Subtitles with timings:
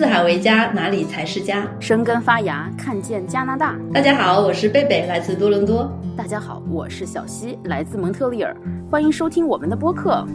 [0.00, 1.68] 四海为家，哪里才是家？
[1.78, 3.76] 生根发芽，看见加拿大。
[3.92, 5.92] 大家好，我是贝贝，来自多伦多。
[6.16, 8.56] 大家好，我是小溪，来自蒙特利尔。
[8.90, 10.26] 欢迎收听我们的播客。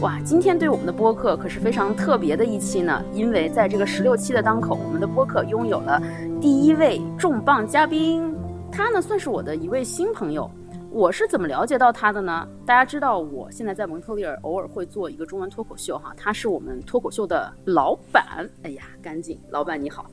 [0.00, 6.00] 哇，今天对我们的播客可是非常特别的一期呢，因为在这个十六期的当口，我们的播客拥有了
[6.40, 8.32] 第一位重磅嘉宾，
[8.70, 10.48] 他呢算是我的一位新朋友。
[10.92, 12.46] 我是怎么了解到他的呢？
[12.66, 18.48] 大家知道，我现在在蒙特利尔偶尔会做一个中文脱口秀哈，他是我们脱口秀的老板。
[18.64, 20.10] 哎呀，赶紧，老板你好。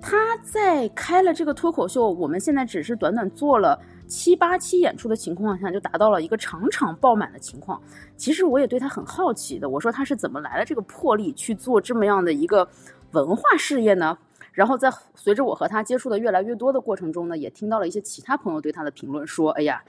[0.00, 7.80] 他在开了这个脱口秀，我们现在只是短短做了七八期演出的情况下，就达到了一个场场爆满的情况。
[8.16, 12.68] 其实我也对他很好奇的，我说他是怎么来了这个魄力去做这么样的一个
[13.12, 14.18] 文化事业呢？
[14.52, 19.80] 然后在随着我和他接触的越来越多的过程中呢，也听到了一些其他朋友对他的评论，说：“哎呀，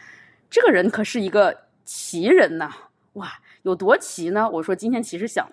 [0.52, 2.70] 这个人可是一个奇人呐！
[3.14, 5.50] 哇，有多奇呢？”我说：“今天其实想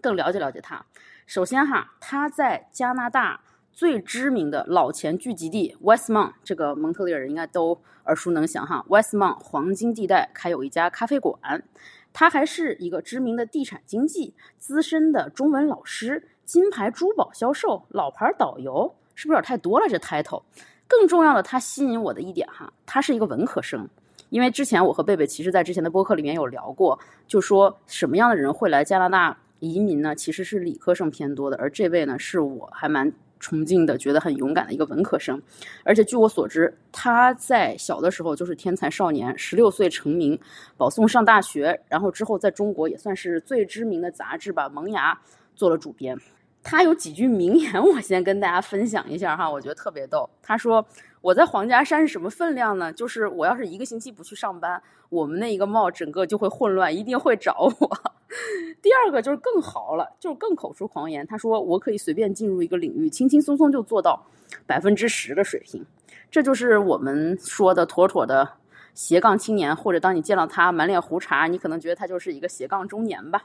[0.00, 0.86] 更了解了解他。
[1.26, 3.40] 首先哈，他在加拿大
[3.72, 8.86] 最知名的老钱聚集地 Westmont，这个蒙特利尔人应该都耳熟能详哈。
[8.88, 11.64] Westmont 黄金地带开有一家咖啡馆，
[12.12, 19.88] 他还是一个知名的地产经纪、资深的中文老师。”金牌珠宝销售、老牌导游，是不是有点太多了？
[19.88, 20.42] 这 title。
[20.88, 23.88] 更重要的，他吸引我的一点哈，他是一个文科生。
[24.30, 30.14] 因为之前我和贝贝其实，在之前的播客里面有聊过，就说什么样的人会来加拿大移民呢？
[30.14, 31.56] 其实是理科生偏多的。
[31.58, 35.40] 而这位呢，是我还蛮崇敬的，觉得很勇敢的一个文科生。
[35.84, 40.38] 而且据我所知，他在小的时候就是天才少年，十六岁成名，
[40.76, 45.12] 保送上大学，然后之后在中国也算是最知名的杂志吧，《萌芽》
[45.54, 46.16] 做了主编。
[46.62, 50.28] 他有几句名言，我先跟大家分享一下哈，我觉得特别逗。
[50.42, 50.86] 他说
[51.20, 52.92] ：“我在黄家山是什么分量呢？
[52.92, 57.90] 就是我要是一个星期不去上班，我们那一个帽整个就会混乱，一定会找我。
[58.80, 61.26] ”第二个就是更豪了，就是更口出狂言。
[61.26, 64.24] 他说：“我可以随便进入一个领域，轻轻松松就做到
[64.66, 65.84] 百分之十的水平。”
[66.30, 68.48] 这就是我们说的妥妥的
[68.94, 73.42] 斜杠青年，或者当你见到他满脸胡茬，你可能觉得他就是一个斜杠中年吧。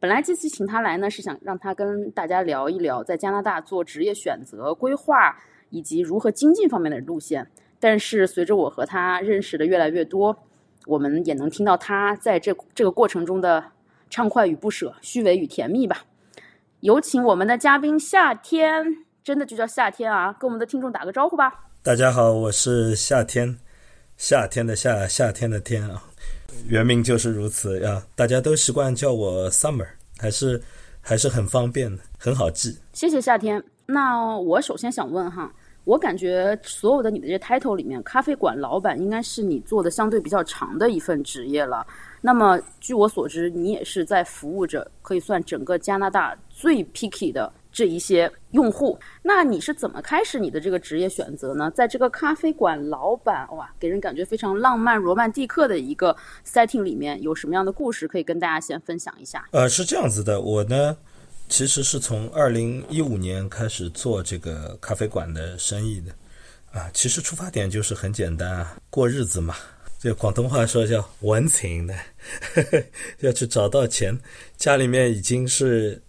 [0.00, 5.36] 本来这次请他来呢，是想让他跟大家聊一聊在加拿大做职业选择、规划
[5.72, 7.50] 以及如何精进方面的路线。
[7.80, 10.36] 但是随着我和他认识的越来越多，
[10.86, 13.64] 我们也能听到他在这这个过程中的
[14.08, 16.04] 畅快与不舍、虚伪与甜蜜吧。
[16.78, 18.84] 有请我们的嘉宾夏天，
[19.24, 21.70] 真的就叫夏天啊，跟我们的听众打个招呼吧。
[21.82, 23.58] 大家好，我是夏天，
[24.16, 26.04] 夏天的夏，夏天的天啊。
[26.68, 29.88] 原名就是如此呀，大家都习惯叫我 Summer，
[30.18, 30.62] 还是
[31.00, 32.78] 还是很方便的，很好记。
[32.92, 33.64] 谢谢夏天。
[33.86, 35.52] 那我首先想问哈，
[35.84, 41.86] 我感觉所有的你的这些 title 里面，咖啡馆老板应该是你做的相对比较长的一份职业了。
[42.20, 47.52] 那么据我所知，你也是在服务着可以算整个加拿大最 picky 的。
[47.74, 51.70] 这一些用户，那你是怎么开始你的这个职业选择呢？
[51.70, 56.14] 在这个咖啡馆老板哇，给人感觉非常浪漫、罗曼蒂克的一个
[56.46, 59.48] setting 里面，有什么样的故事可以跟大家先分享一下？
[59.52, 60.94] 呃，是这样子的，我呢，
[61.52, 66.12] 其实是从二零一五年开始做这个咖啡馆的生意的，
[66.72, 69.54] 啊，其实出发点就是很简单啊，过日子嘛，
[70.00, 71.94] 这广东话说叫文情的，
[72.54, 72.82] 呵 呵
[73.20, 74.18] 要去找到钱，
[74.56, 76.00] 家里面已经是。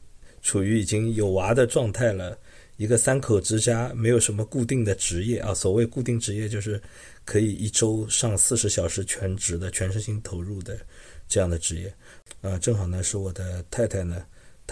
[0.45, 2.37] 处于已经有娃的状态了，
[2.75, 5.53] 一个三口之家，没有什么固定的职业啊。
[5.53, 6.81] 所谓固定职业，就是
[7.23, 10.77] 可以一周上四十小时全职的、全身心投入的
[11.29, 11.93] 这样的职业。
[12.41, 14.21] 啊，正好呢，是我的太太呢，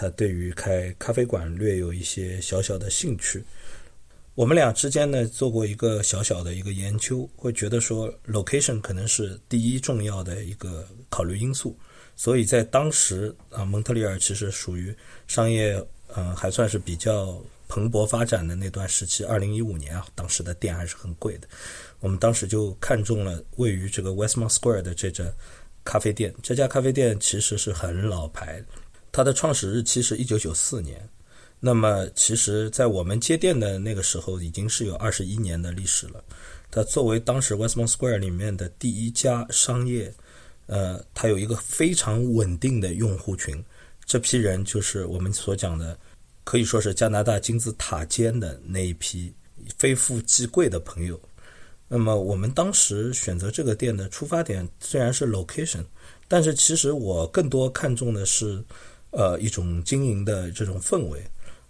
[0.02, 3.44] 他对于开咖啡馆略有一些小小的兴趣。
[4.34, 11.78] 我们俩之间呢，做过一个小小的一个研究，会觉得说，location 可能是第一重要的一个考虑因素。
[12.16, 14.92] 所以在当时啊，蒙特利尔其实属于
[15.28, 15.80] 商业
[16.16, 19.24] 嗯还算是比较蓬勃发展的那段时期。
[19.24, 21.46] 二零一五年啊，当时的店还是很贵的。
[22.00, 25.24] 我们当时就看中了位于这个 Westmont Square 的这家
[25.84, 26.34] 咖啡店。
[26.42, 28.64] 这家咖啡店其实是很老牌，
[29.12, 31.08] 它的创始日期是一九九四年。
[31.60, 36.24] 那么其实，在我们接店的那个时候，已经是有二十一年的历史了。
[36.70, 40.12] 它作为当时 Westmount Square 里面的第一家商业。
[40.66, 43.62] 呃，它有一个非常稳定的用户群，
[44.06, 45.98] 这批人就是我们所讲的，
[46.44, 49.30] 可以说是加拿大金字塔尖的那一批
[49.76, 51.20] 非富即贵的朋友。
[51.88, 55.84] 那么我们当时选择这个店的出发点虽然是 location，
[56.26, 58.62] 但是其实我更多看重的是，
[59.12, 61.22] 呃，一种经营的这种氛围。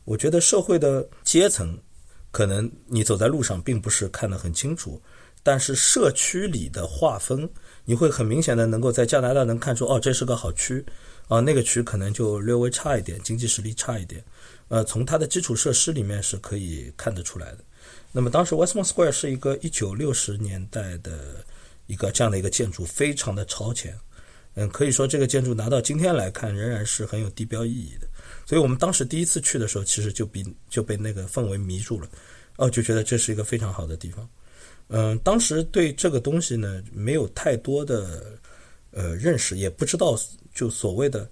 [0.04, 1.78] 我觉得社会的阶层，
[2.32, 5.00] 可能你走在路上并不是看得很清楚。
[5.44, 7.48] 但是社区里的划分，
[7.84, 10.84] 你会很明显的能够在加拿大能看出，哦，这是个好区，
[11.26, 14.24] 啊，那个区可能就略微差一点，经济实力差一点，
[14.68, 17.58] 呃，从它的基础设施里面是可以看得出来的。
[18.12, 21.44] 那么当时 Westmont Square 是一个一九六十年代的
[21.88, 23.98] 一个这样的一个建筑，非常的超前，
[24.54, 28.06] 嗯，可以说这个建筑拿到今天来看仍然是很有地标意义的。
[28.44, 32.08] 所以我们当时第一次去的时候，其实就比就被那个氛围迷住了，
[32.56, 34.28] 哦，就觉得这是一个非常好的地方。
[34.88, 38.38] 嗯，当时对这个东西呢没有太多的
[38.90, 40.18] 呃认识，也不知道
[40.54, 41.30] 就所谓的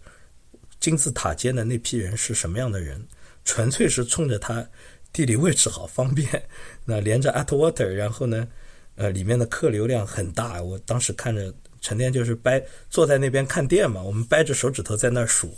[0.78, 3.05] 金字塔尖的那批人是什么样的人，
[3.44, 4.67] 纯粹是冲着它
[5.12, 6.43] 地理位置好方便，
[6.87, 8.49] 那连着 Atwater，然后呢，
[8.94, 10.62] 呃，里面的客流量很大。
[10.62, 15.55] 我当时看着成天就是掰坐在那边看店嘛，我们掰着手指头在那儿数。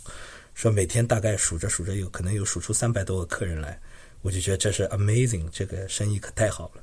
[0.54, 3.80] 说每天大概数着数着，有可能有数出三百多个客人来，
[4.20, 6.82] 我就觉得这是 amazing，这个生意可太好了。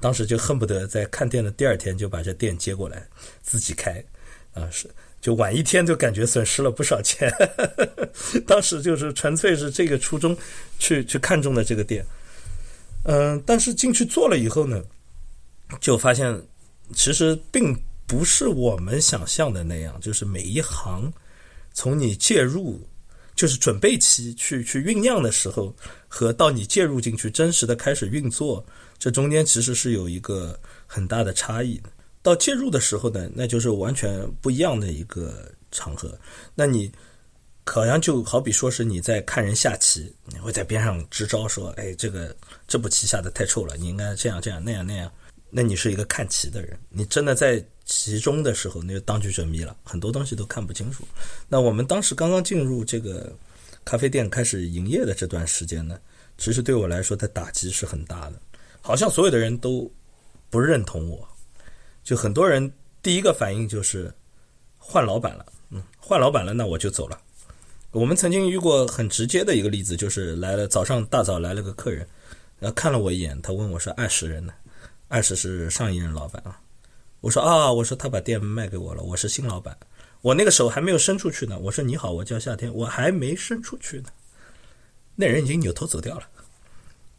[0.00, 3.04] 当时就恨不得在看店的第二天就把这店接过来
[3.42, 4.00] 自己开，
[4.54, 4.88] 啊是
[5.20, 7.28] 就晚一天就感觉损失了不少钱。
[8.46, 10.36] 当时就是纯粹是这个初衷
[10.78, 12.06] 去去看中的这个店，
[13.02, 14.80] 嗯，但是进去做了以后呢，
[15.80, 16.40] 就发现
[16.94, 17.76] 其实并
[18.08, 21.12] 不是我们想象的那样，就是每一行
[21.72, 22.84] 从你介入。
[23.36, 25.72] 就是准备期去去酝酿的时候，
[26.08, 28.66] 和到你介入进去真实的开始运作，
[28.98, 30.58] 这中间其实是有一个
[30.88, 31.88] 很大的差异的。
[32.20, 36.18] 到介入的时候呢，那就是完全不一样的一个场合。
[36.52, 36.90] 那你
[37.64, 42.34] 好像就好比说是你在看人下棋，你会在边上支招说：“哎，这个
[42.66, 45.08] 这步棋下的太臭了，你应该这样这样那样那样。”
[45.48, 47.64] 那你是一个看棋的人，你真的在。
[47.90, 51.04] 其中的时候，那就当局者迷了，很多东西都看不清楚。
[51.48, 53.32] 那我们当时刚刚进入这个
[53.82, 55.98] 咖啡店开始营业的这段时间呢，
[56.36, 58.38] 其实对我来说，的打击是很大的。
[58.82, 59.90] 好像所有的人都
[60.50, 61.26] 不认同我，
[62.04, 62.70] 就很多人
[63.02, 64.12] 第一个反应就是
[64.76, 67.18] 换老板了，嗯，换老板了，那我就走了。
[67.90, 72.06] 我们曾经遇过很直接的一个例子，就是来了早上大早来了个客人，
[72.60, 74.52] 然后看了我一眼，他问我说：“二十人呢？
[75.08, 76.60] 二十是上一任老板啊。”
[77.28, 79.76] 我说啊，我说他把店卖给我了，我是新老板，
[80.22, 81.58] 我那个手还没有伸出去呢。
[81.58, 84.08] 我说你好，我叫夏天，我还没伸出去呢，
[85.14, 86.26] 那人已经扭头走掉了。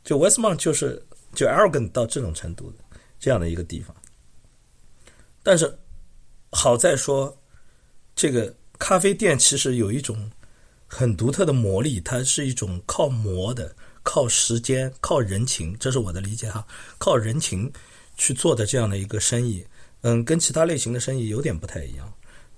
[0.04, 1.00] 就 Westmont 就是
[1.36, 2.78] 就 arrogant 到这种程度的
[3.20, 3.96] 这样的一个地方。
[5.44, 5.72] 但是
[6.50, 7.38] 好在说，
[8.16, 10.28] 这个咖啡店其实有一种
[10.88, 16.66] 很独特的魔力，它是一种靠磨的、靠时间、靠人情，这是我的理解哈，
[16.98, 17.72] 靠人情
[18.18, 19.64] 去做的这样的一个生意。
[20.02, 22.12] 嗯，跟其他类型的生意有点不太一样。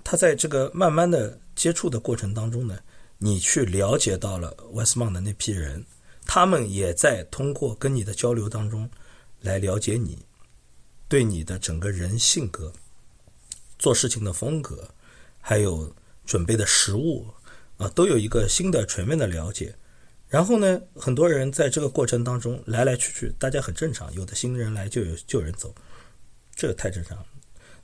[0.04, 2.80] 他在这个慢慢的接触的过程当中呢，
[3.18, 5.86] 你去了解到了 Westmont 的那批人，
[6.26, 8.90] 他们也在通过跟你的交流当中
[9.42, 10.18] 来了解你，
[11.08, 12.72] 对你的整个人性格、
[13.78, 14.88] 做事情的风格，
[15.40, 15.94] 还有
[16.26, 17.26] 准备的食物
[17.78, 19.74] 啊，都有一个新的全面的了解。
[20.28, 25.76] 然后呢，很多人在这个过程当中来来去去，大家很正常，有的新人来就有旧人走，
[26.62, 27.26] 这个太正常了。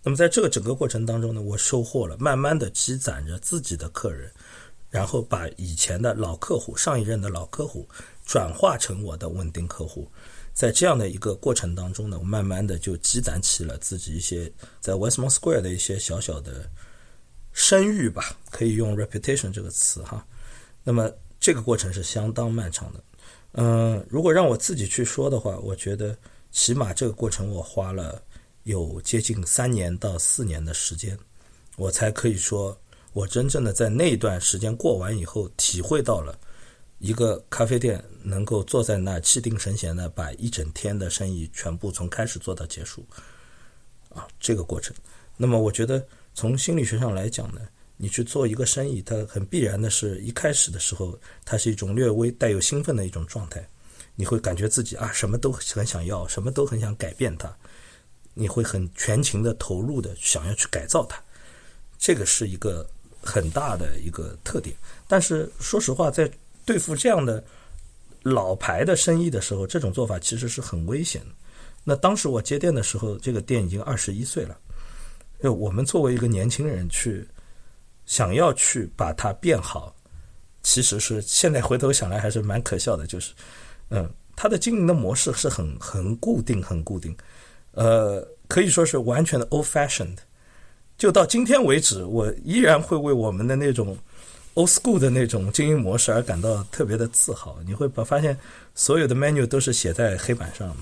[0.04, 4.32] 那么在这个整个过程当中呢，我收获了，慢慢的积攒着自己的客人，
[4.92, 7.90] 然后把以前的老客户、上一任的老客户
[8.24, 10.08] 转化成我的稳定客户。
[10.54, 16.70] 在这样的一个过程当中呢，我慢慢的就积攒起了自己一些在 Westmont Square 的一些小小的
[17.54, 20.24] 声誉吧，可以用 reputation 这个词哈。
[20.84, 23.04] 那么这个过程是相当漫长的。
[23.54, 26.16] 嗯，如果让我自己去说的话，我觉得
[26.52, 28.22] 起码这个过程我花了。
[28.68, 31.18] 有接近三年到四年的时间，
[31.78, 32.78] 我才可以说，
[33.14, 36.38] 我真正的在那一段时间过完以后，体会到了
[37.00, 43.06] 一个咖啡店能够坐在那气定神闲的把一整天的生意全部从开始做到结束，
[44.10, 44.94] 啊，这个过程。
[45.38, 47.62] 那么，我觉得从心理学上来讲呢，
[47.96, 53.66] 你去做一个生意，它很必然的是一开始的时候，它是一种略微带有兴奋的一种状态，
[54.14, 57.56] 你会感觉自己啊，什么都很想要，什么都很想改变它。
[58.38, 61.18] 你会很全情的投入的想要去改造它，
[61.98, 62.88] 这个是一个
[63.22, 64.76] 很大的一个特点。
[65.08, 66.32] 但是说实话，在
[66.64, 67.44] 对付这样的
[68.22, 71.28] 老牌的生意的时候，这种做法其实是很危险的。
[71.84, 74.58] 那当时我接店的时候，这个店已经二十一岁了。
[75.42, 77.28] 就我们作为一个年轻人去
[78.06, 79.96] 想要去把它变好，
[80.62, 83.08] 其实是现在回头想来还是蛮可笑的。
[83.08, 83.34] 就是，
[83.90, 87.16] 嗯，它的经营的模式是很很固定，很固定。
[87.78, 90.18] 呃，可以说是完全的 old fashioned，
[90.98, 93.96] 就到今天为止，我依然会为我们的那种
[94.56, 97.60] old school 的那种经营模式而感到特别的自豪。
[97.68, 98.36] 你会把发现，
[98.74, 100.76] 所有的 menu 都是写在黑板上，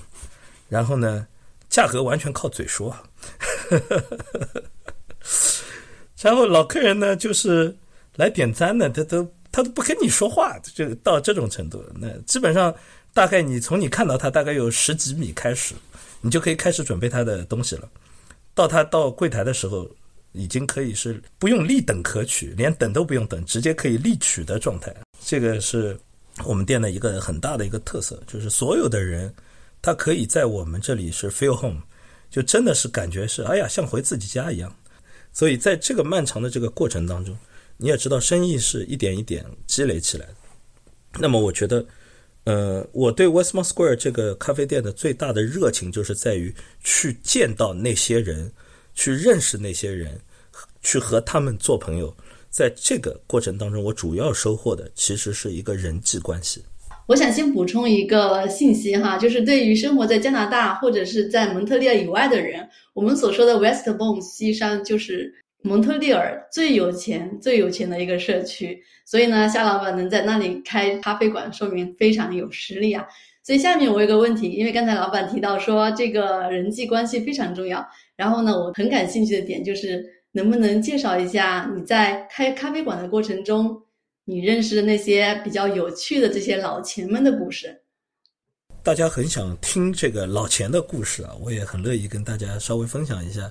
[0.70, 1.26] 然后呢，
[1.68, 2.96] 价格完全靠嘴说。
[6.22, 7.76] 然后老客人呢，就是
[8.14, 11.84] 来点餐的，他都他都不跟你说话，就到这种程度。
[11.94, 12.74] 那基本上
[13.12, 15.74] 大概你从你看到他大概有十几米开始，
[16.26, 17.88] 你就可以开始准备他的东西了。
[18.52, 19.88] 到他到柜台的时候，
[20.32, 24.94] 已经可以是不用立等可取，连等都不用等，直接可以立取的状态。
[25.24, 25.98] 这个是
[26.44, 29.32] 我们店的一个很大的一个特色，就是所有的人
[29.80, 31.80] 他可以在我们这里是 feel home，
[32.28, 34.74] 就真的是感觉是哎呀像回自己家一样。
[35.32, 37.38] 所以在这个漫长的这个过程当中，
[37.76, 40.34] 你也知道生意是一点一点积累起来的。
[41.18, 41.84] 那么我觉得，
[42.46, 48.50] 呃，我对 Westmont Square 这个咖啡店的最大的热情就是在于去见到那些人，
[48.94, 50.20] 去认识那些人，
[50.80, 52.16] 去和他们做朋友。
[52.48, 56.62] 在这个过程当中，我主要收获的其实是一个人际关系。
[57.06, 65.34] 我想先补充一个信息哈，就是对于生活在加拿大或者是在蒙特利尔以外的人，我们所说的 Westmont 西山就是
[65.66, 68.82] 蒙特利尔最有钱、最有钱的一个社区。
[69.04, 73.04] 所以呢，夏老板能在那里开咖啡馆，说明非常有实力啊。
[73.42, 83.82] 所以下面我有个问题，因为刚才老板提到说这个人际关系非常重要，然后呢，我很感兴趣的点就是能不能介绍一下你在开咖啡馆的过程中。
[84.28, 87.80] 你认识的那些比较有趣的这些老钱们的故事，
[88.82, 93.48] 大家很想听这个老钱的故事啊，我也很乐意跟大家稍微分享一下。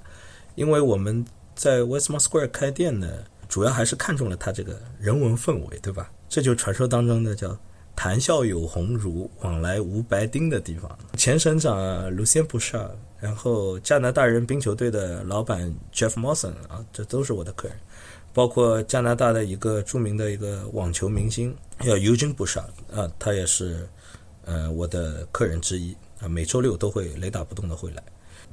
[0.55, 1.23] 因为我们
[1.55, 3.07] 在 Westmore Square 开店呢，
[3.47, 6.11] 主要还是看中了它这个人文氛围，对吧？
[6.27, 7.57] 这就传说当中的叫
[7.95, 10.97] “谈笑有鸿儒，往来无白丁”的地方。
[11.15, 17.77] 前省长啊，Lucien Bouchard，然后加拿大人冰球队的老板 Jeff Mawson 啊，这都是我的客人。
[18.33, 22.59] 包括加拿大的一个著名的一个网球明星叫尤金布沙
[22.93, 23.87] 啊，他也是
[24.43, 28.03] 呃我的客人之一啊，每周六都会雷打不动的会来。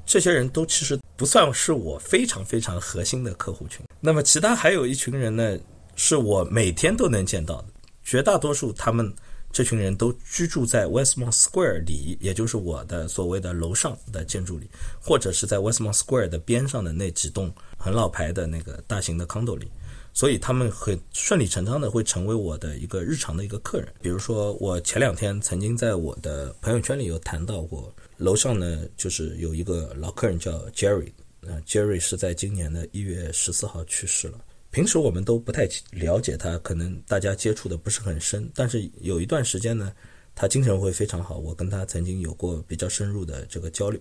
[0.04, 3.80] 这些人都其实不算是我非常非常核心的客户群。
[4.00, 5.58] 那么其他还有一群人呢，
[5.96, 7.68] 是我每天都能见到的，
[8.02, 9.12] 绝大多数他们。
[9.54, 14.66] 这群人都居住在 Westmont Square 里，也就是我的所谓的楼上的建筑里，
[14.98, 19.70] 或者是在 Westmont Square 的边上的那几栋很老牌的那个大型的 condo 里，
[20.14, 23.88] 所以他们很顺理成章的会成为我的一个日常的一个客人。
[24.00, 34.38] 比如说，我前两天曾经在我的朋友圈里有谈到过，楼上呢就是有一个老客人叫 Jerry，，Jerry 是在今年的一月十四号去世了。
[34.70, 38.50] 平时我们都不太了解他，可能大家接触的不是很深。
[38.54, 39.92] 但是有一段时间呢，
[40.34, 41.38] 他精神会非常好。
[41.38, 44.00] 我跟他曾经有过比较深入的这个交流。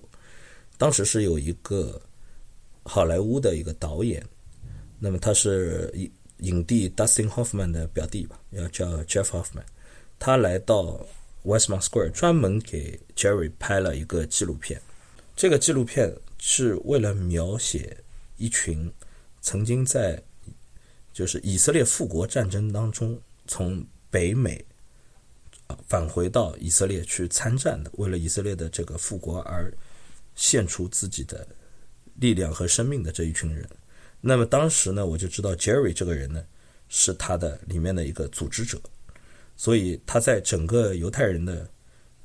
[0.77, 2.01] 当时是有一个
[2.83, 4.25] 好莱坞的一个导演，
[5.03, 9.63] 那么他是影影帝 Dustin Hoffman 的表弟吧，要叫 Jeff Hoffman。
[10.19, 11.03] 他来到
[11.43, 14.79] Westmont Square 专门给 Jerry 拍了一个纪录片。
[15.35, 17.97] 这个纪录片是为了描写
[18.37, 18.91] 一群
[19.41, 20.21] 曾经在
[21.11, 24.63] 就是以色列复国战争当中，从北美
[25.65, 29.73] 啊返回到以色列去参战的，为了以色列的这个复国而
[30.35, 31.47] 献出自己的
[32.19, 33.67] 力量和生命的这一群人。
[34.21, 36.43] 那么当时呢，我就知道 Jerry 这个人呢
[36.89, 38.79] 是他的里面的一个组织者，
[39.57, 41.67] 所以他在整个犹太人的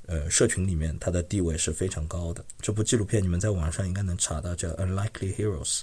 [0.06, 2.44] 呃社群里面，他的地位是非常高的。
[2.60, 5.78] 这部纪录片你们在网上应该能查到，叫《Unlikely Heroes》。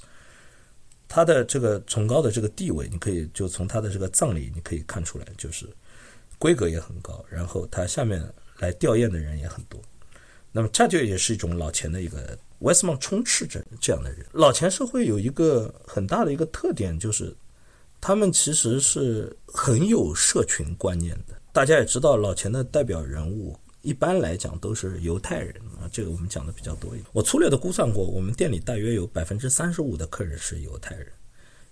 [1.07, 5.67] 他的这个崇高的这个地位，你可以就从他的这个葬礼你可以看出来，就是
[6.39, 8.23] 规格也很高，然后他下面
[8.59, 9.79] 来吊唁的人也很多。
[10.51, 14.25] 那么这就也是一种老钱的一个 Westmon 充斥着这样的人。
[14.31, 17.35] 老钱社会有一个很大的一个特点，就是
[17.99, 21.35] 他们其实是很有社群观念的。
[21.51, 23.55] 大家也知道，老钱的代表人物。
[23.81, 27.05] 一般来讲都是犹太人啊，这个我们讲的比较多一点。
[27.11, 31.07] 我粗略的估算过，我们店里大约有百分之三十五的客人是犹太人，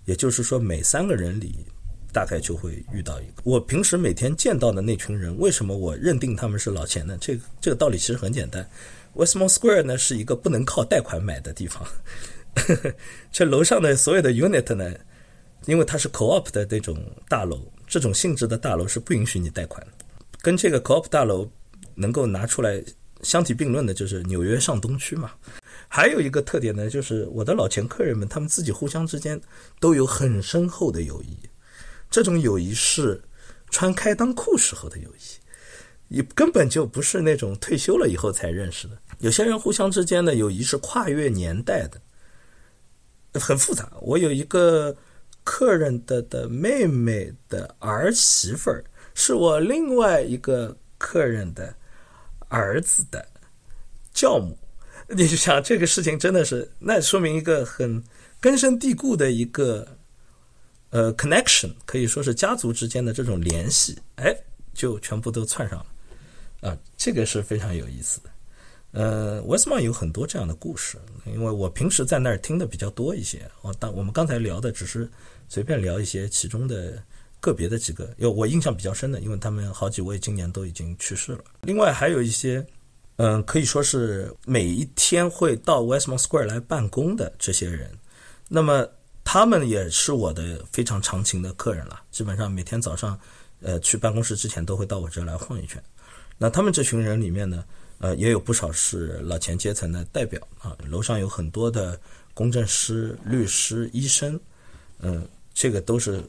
[0.03, 1.65] 也就是说每三个人里
[2.11, 3.35] 大概就会遇到一个。
[3.45, 7.17] 我平时每天见到的那群人，为什么我认定他们是老钱呢？
[7.21, 8.69] 这个这个道理其实很简单。
[9.15, 11.85] Westmont Square 呢是一个不能靠贷款买的地方，
[13.31, 14.93] 这楼上的所有的 unit 呢，
[15.65, 20.05] 因为它是 co-op 的那种大楼，这种性质的大楼是不允许你贷款的，
[20.41, 21.49] 跟这个 co-op 大楼。
[21.93, 22.81] 能够拿出来
[23.21, 25.31] 相提并论的，就是纽约上东区嘛。
[25.89, 29.39] 还有一个特点呢，就是我的老钱客人们，他们自己互相之间
[29.79, 31.37] 都有很深厚的友谊。
[32.09, 33.21] 这种友谊是
[33.69, 35.19] 穿开裆裤时候的友谊，
[36.11, 38.97] 也根本就不是那种退休了以后才认识的。
[39.19, 43.91] 有些人互相之间的友谊是跨越年代的，很复杂。
[44.01, 44.95] 我有一个
[45.43, 51.73] 客人的的妹妹的儿媳妇儿，是我另外一个客人的。
[52.53, 53.25] 儿子的
[54.13, 54.57] 教母，
[55.07, 58.03] 你就想这个事情真的是，那说明一个很
[58.41, 59.87] 根深蒂固的一个
[60.89, 64.35] 呃 connection，可以说是家族之间的这种联系，哎，
[64.73, 65.85] 就全部都串上了
[66.61, 68.29] 啊，这个是非常有意思的。
[68.91, 73.49] 呃，Westmon 有很多这样的故事，因为我平时在那儿听的比较多一些。
[73.61, 75.09] 我当我们刚才聊的只是
[75.47, 77.01] 随便聊一些其中的
[77.39, 81.43] 个别的几个，有我印象比较深的，因为他们好几位今年都已经去世了。
[81.61, 82.65] 另外还有一些，
[83.15, 87.89] 嗯，可以说是每一天会到 Westmon Square 来办公的这些人，
[88.49, 88.85] 那么
[89.23, 92.01] 他们也是我的非常长情的客人了。
[92.11, 93.17] 基本上每天早上，
[93.61, 95.81] 呃，去办公室之前都会到我这儿来晃一圈。
[96.41, 97.63] 那他们这群人里面呢？
[97.99, 100.75] 呃，也有不少是老钱阶层的代表啊。
[100.89, 102.01] 楼上有很多的
[102.33, 104.39] 公证师、律师、医生，
[105.01, 106.19] 嗯，这个都是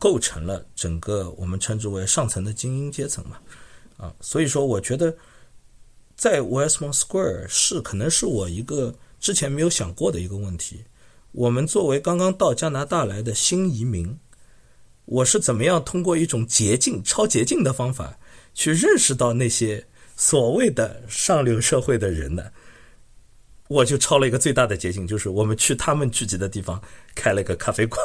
[0.00, 3.38] 构成了整个我们称之为上层的精英阶层嘛。
[3.96, 5.16] 啊，所以说，我觉得
[6.16, 10.82] 在 Westmont Square 是可能是我一个之前没有想过的一个问题。
[11.30, 14.18] 我们作为刚刚到加拿大来的新移民，
[15.04, 18.18] 我是怎么样通过一种捷径、超捷径的方法
[18.56, 19.86] 去认识到那些。
[20.18, 22.44] 所谓的上流社会的人呢，
[23.68, 26.80] 我就抄了一个最大的捷径，就是我们去他们聚集的地方
[27.14, 28.00] 开了一个咖啡馆。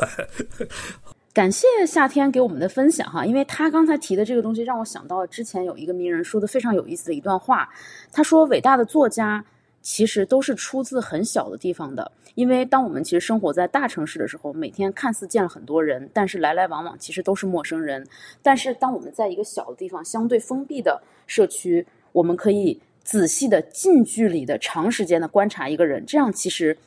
[1.31, 7.69] 感谢夏天给我们的分享哈，因为他刚才提的这个东西让我想到之前有一个名人说的非常有意思的一段话，
[8.11, 9.41] 他说：“伟大的作家
[9.81, 18.07] 其实都是出自很小的地方的，因为当我们其实生活在大城市的时候，每天看似见了很多人，但是来来往往其实都是陌生人。
[18.41, 26.77] 但是当我们在一个小的地方，相对封闭的社区。”我们可以仔细的、近距离的、长时间的观察一个人，这样其实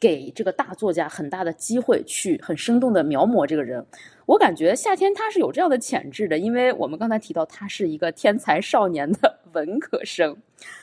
[0.00, 3.86] 给这个大作家很大的机会去很生动的描摹这个人。
[4.26, 10.36] 我感觉夏天他是有这样的潜质的，因为我们刚才提到他是一个天才少年的 文科生，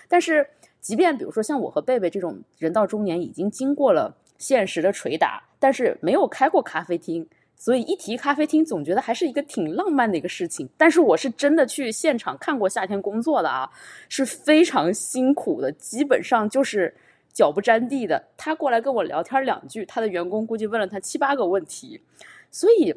[0.07, 0.47] 但是
[0.81, 7.27] 即便比如说像我和贝贝这种人到中年，已经经过了现实的捶打，但是没有开过咖啡厅。
[7.61, 10.69] 所以一提咖啡厅，总觉得还是一个挺浪漫的一个事情。
[10.77, 13.69] 但是我是真的去现场看过夏天工作的啊，
[14.07, 16.95] 是非常辛苦的，基本上就是
[17.33, 18.23] 脚不沾地的。
[18.37, 21.99] 他过来跟我聊天两句，他的员工估计问了他七八个问题。
[22.49, 22.95] 所以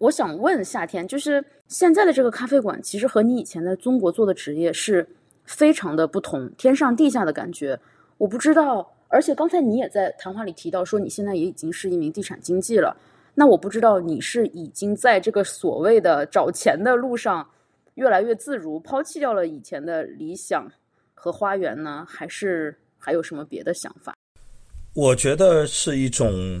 [0.00, 5.08] 我想问夏天，就是现在的这个咖啡馆，其实和你以前在中国做的职业是
[5.52, 7.78] 非常的不同，天上地下的感觉。
[8.18, 12.96] 我不知道，而且刚才你也在谈话里提到说，你现在也已经是一名地产经纪了。
[13.34, 17.48] 那我不知道你是已经在这个所谓的找钱的路上
[17.94, 20.70] 越来越自如，抛弃掉了以前的理想
[21.14, 24.14] 和花园呢，还是还有什么别的想法？
[24.94, 26.60] 我觉得是一种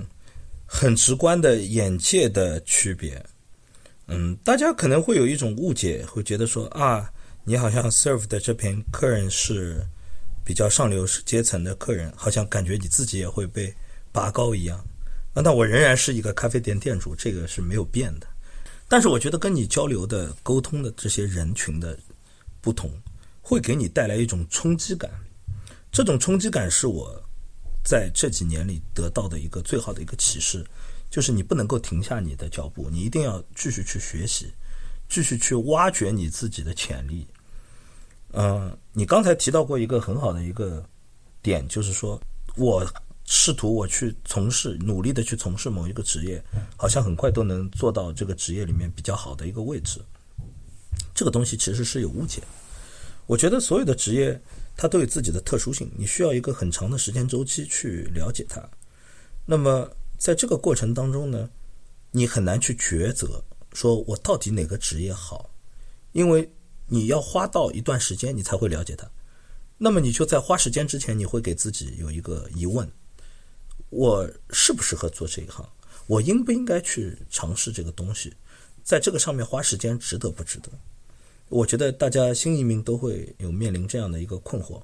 [0.66, 3.22] 很直观的眼界的区别。
[4.08, 7.10] 嗯，大家可能会有一种误解，会觉得说啊，
[7.44, 9.84] 你好像 serve 的这篇客人是
[10.44, 13.74] 比较上流阶层的客人，好像感觉你自己也会被
[14.12, 14.78] 拔高一样。
[15.34, 18.26] 啊，那我仍然是一个咖啡店店主，这个是没有变的。
[18.88, 21.98] 但是我觉得跟你交流的、沟通的这些人群的
[22.60, 22.90] 不同，
[23.40, 25.10] 会给你带来一种冲击感。
[25.90, 27.20] 这种冲击感是我
[27.82, 30.64] 在这几年里得到的一个最好的一个启示，
[31.10, 34.52] 就是你不能够停下你的脚步，你一定要继续去学习，
[35.12, 37.26] 继续去挖掘你自己的潜力。
[38.32, 40.82] 嗯，你刚才提到过一个很好的一个
[41.42, 42.18] 点，就是说
[42.56, 42.84] 我。
[43.24, 46.42] 试图我去从事，努力的去从事某一个职业，
[46.76, 50.00] 好像很快都能做到这个职业里面比较好的一个位置。
[51.14, 52.42] 这个东西其实是有误解。
[53.26, 54.38] 我觉得所有的职业
[54.76, 58.60] 它都有自己的特殊性，你需要一个很长的时间周期去了解它。
[59.46, 61.48] 那么在这个过程当中呢，
[62.10, 65.50] 你很难去抉择，说我到底哪个职业好，
[66.12, 66.50] 因为
[66.86, 69.10] 你要花到一段时间你才会了解它。
[69.78, 72.90] 那么你就在花时间之前，你会给自己有一个疑问。
[73.90, 75.68] 我适不适合做这一行？
[76.06, 78.32] 我应不应该去尝试这个东西？
[78.82, 80.70] 在这个上面花时间值得不值得？
[81.48, 84.82] 我觉得大家新移民都会有面临这样的一个困惑：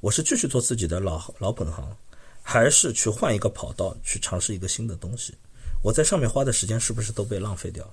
[0.00, 1.96] 我是继续做自己的老老本行，
[2.42, 5.34] 还是去换一个跑道去尝试一个新的东西？
[5.84, 7.92] 我在上面花的时间是不是都被浪费掉了？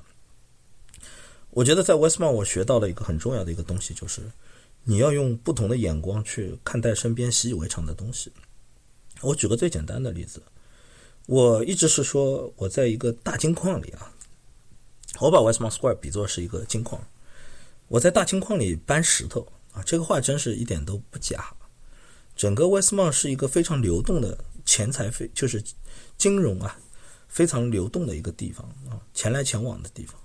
[1.49, 4.21] 我觉得在 Westmon，我学到了一个很重要的一个东西，就是
[4.85, 8.31] 你要用不同的眼光去看待身边习以为常的东西。
[9.19, 10.41] 我举个最简单的例子，
[11.25, 14.09] 我一直是说我在一个大金矿里啊，
[15.19, 17.05] 我把 Westmon square 比作是一个金矿，
[17.89, 21.53] 我在大金矿里搬石头啊，这个话真是一点都不假。
[22.37, 25.61] 整个 Westmon 是一个非常流动的钱财非就是
[26.17, 26.79] 金融啊，
[27.31, 30.19] 非常流动的一个地方啊，钱来钱往的地方。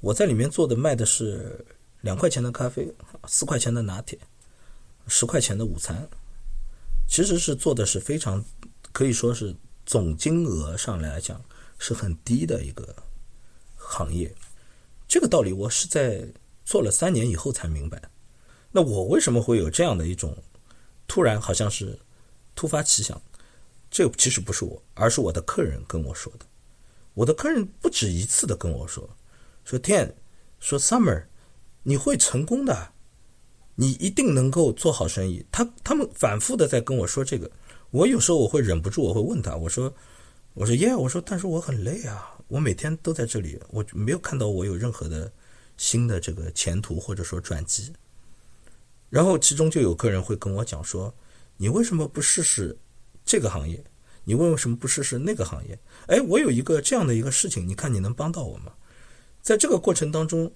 [0.00, 1.64] 我在里面做的卖的是
[2.00, 2.92] 两块钱的咖啡，
[3.28, 4.18] 四块钱的拿铁，
[5.06, 6.06] 十块钱的午餐。
[7.08, 8.44] 其实是做的是非常
[8.90, 9.54] 可以说是
[9.86, 11.40] 总金额上来讲
[11.78, 12.94] 是很低的一个
[13.76, 14.34] 行业。
[15.06, 16.26] 这个道理我是在
[16.64, 18.02] 做了三年以后才明白。
[18.72, 20.36] 那我为什么会有这样的一种
[21.06, 21.96] 突然好像是
[22.56, 23.22] 突发奇想？
[23.90, 26.46] 这其实不是我，而是我的客人跟我说的。
[27.14, 29.08] 我的客人不止一次的跟我说
[29.64, 30.14] ：“说天，
[30.60, 31.24] 说 Summer，
[31.82, 32.92] 你会成功的，
[33.74, 37.50] 你一定能够做好生意。”他他们反复的在跟我说这个。
[37.90, 39.90] 我有时候我会忍不住，我会问他：“我说，
[40.52, 45.32] 我说耶，我说，但是我很累啊，我每天都在这里，我没有看到我有任何的
[45.78, 47.92] 新的这个前途或者说转机。”
[49.08, 51.14] 然后其中就有客人会跟我讲说
[51.56, 52.76] ：“你为什么不试试
[53.26, 53.84] 这个行业？
[54.24, 55.78] 你为什么不试试那个行业？
[56.06, 58.72] 哎，我有一个这样的一个事情，你看你能帮到我吗？”
[59.42, 60.50] 在这个过程当中，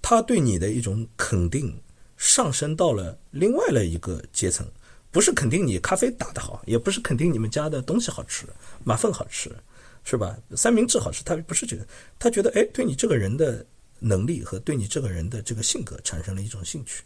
[0.00, 1.76] 他对你的一种肯定
[2.16, 4.64] 上升到了另外的一个阶层，
[5.10, 8.46] 不是肯定你咖啡打得好，也不是肯定你们家的东西好吃，
[8.84, 9.50] 马粪好吃，
[10.04, 10.38] 是吧？
[10.54, 11.84] 三明治好吃，他不是这个，
[12.18, 13.66] 他觉得哎，对你这个人的
[13.98, 17.02] 能力和对你这个人的这个性格产生了一种兴趣。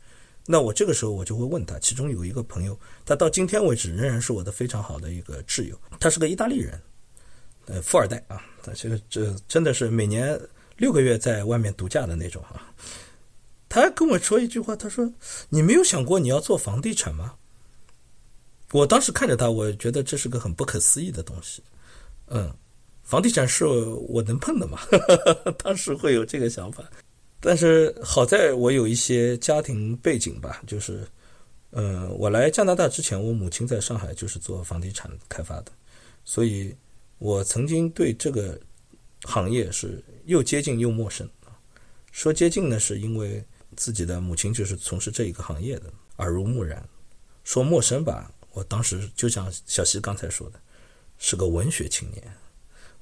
[0.53, 6.83] 那我这个时候我就会问他，其中有一个朋友，他到今天为止仍然是我的非常好的一个挚友，他是个意大利人，
[7.67, 10.37] 呃，富二代啊，他这个这真的是每年
[10.77, 12.67] 六个月在外面度假的那种啊。
[13.69, 15.09] 他跟我说一句话，他说
[15.51, 17.37] ：“你没有想过你要做房地产吗？”
[18.73, 21.63] 我当时看着他，我觉得这是个很不可思议的东西。
[22.27, 22.53] 嗯，
[23.05, 24.81] 房地产是我能碰的吗？
[25.63, 26.83] 当时会有这个想法。
[27.41, 31.07] 但是好在我有一些家庭背景吧，就是，
[31.71, 35.73] 呃，我来加拿大之前，我母亲在上海就是做房地产开发的，
[36.25, 36.75] 所以
[37.19, 38.61] 我曾经对这个
[39.23, 41.29] 行业是又接近又陌生
[42.13, 43.43] 说接近呢，是因为
[43.77, 46.79] 自己的母亲就是从事这一个行业的，耳濡目染；
[47.45, 50.61] 说陌生吧，我当时就像小西刚才说的，
[51.19, 52.23] 是个文学青年，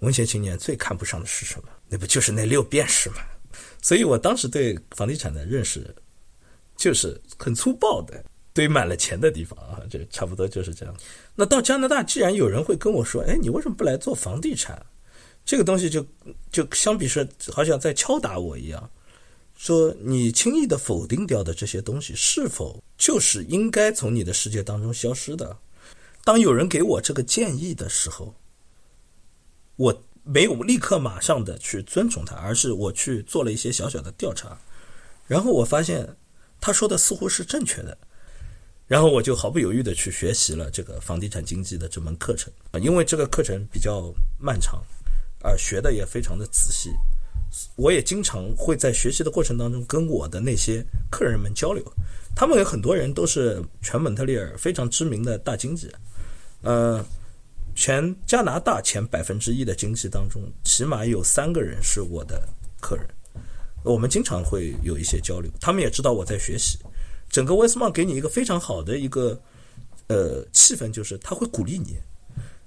[0.01, 1.68] 文学青年最看不上的是什么？
[1.88, 3.16] 那不就是那六便士吗？
[3.81, 5.94] 所以我当时对房地产的认识，
[6.77, 10.94] 就是很粗暴的堆满了钱的地方啊，就差不多就是这样。
[11.35, 14.85] 那到加拿大，既然有人会跟我说：“哎，你为什么不来做房地产？”
[15.47, 16.05] 这个东西就
[16.51, 18.90] 就相比说，好像在敲打我一样，
[19.57, 25.57] 说你轻易的否定掉的这些东西，是否就是应该从你的世界当中消失的？
[26.25, 28.35] 当有人给我这个建议的时候，
[29.77, 30.03] 我。
[30.31, 34.55] 没有立刻马上的去尊重他，而是我去做了一些小小的调查，
[35.27, 36.07] 然后我发现
[36.61, 37.97] 他说的似乎是正确的，
[38.87, 44.85] 然后我就毫不犹豫的去学习了这个房地产经济的这门课程啊，因为这个课程比较漫长，
[45.43, 46.91] 而学的也非常的仔细，
[47.77, 51.83] 我也经常会在学习的过程当中跟我的那些客人们交流，
[52.37, 55.91] 他们有很多人都是全蒙特利尔非常知名的大经济，
[56.61, 57.03] 呃。
[57.79, 62.43] 全加拿大前百分之一的经济当中，起码有三个人是我的
[62.81, 63.07] 客人，
[63.85, 65.49] 我们经常会有一些交流。
[65.61, 66.77] 他们也知道我在学习。
[67.31, 69.41] 整个威斯曼给你一个非常好的一个
[70.09, 71.97] 呃气氛，就是他会鼓励你。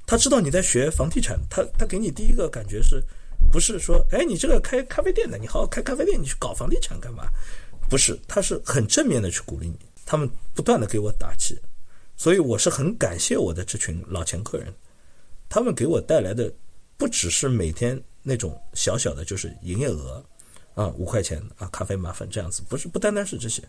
[0.07, 3.03] 他知道你在学房地产，他他给你第一个感觉是，
[3.51, 7.25] 不是说哎你这个开咖啡店的，你好好开咖啡店，你去搞房地产干嘛？
[7.89, 9.77] 不是，他是很正面的去鼓励你。
[10.05, 11.59] 他们不断的给我打气，
[12.15, 14.73] 所以我是很感谢我的这群老钱客人。
[15.51, 16.49] 他们给我带来的
[16.95, 20.23] 不只是每天那种小小的，就是营业额
[20.75, 23.61] 啊，五块钱啊，咖啡麻烦这样子，不是不单单是这些，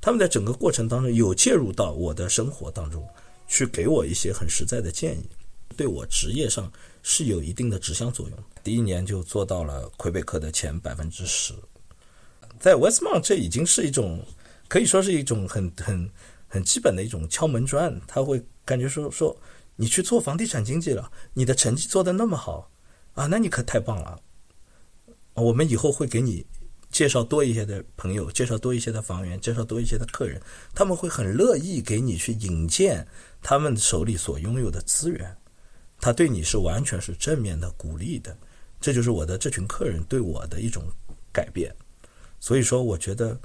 [0.00, 3.04] 他们在整个过程当中有介入到我的生活当中，
[3.48, 5.28] 去给我一些很实在的建议，
[5.76, 8.38] 对我职业上是有一定的指向作用。
[8.62, 11.52] 第一年就做到了魁北克的前百分之十，
[12.60, 14.24] 在 Westmont 这已经是一种
[14.68, 16.08] 可以说是一种很很
[16.46, 19.36] 很基本的一种敲门砖，他会感觉说说。
[19.76, 22.70] 你去做房地产经纪了，你的成绩做得那么好，
[23.14, 24.20] 啊，那你可太棒了。
[25.34, 26.46] 我们以后会给你
[26.90, 30.40] 介绍多一些的朋友，介绍多一些的房源，介绍多一些的客人，
[30.74, 33.04] 他们会很乐意给你去引荐
[33.42, 35.36] 他们手里所拥有的资源，
[36.00, 38.36] 他对你是完全是正面的鼓励的，
[38.80, 40.84] 这就是我的这群客人对我的一种
[41.32, 41.74] 改变。
[42.38, 43.36] 所以说，我觉得